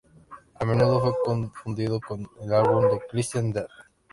[0.55, 3.69] A menudo fue confundido con un álbum de Christian Death.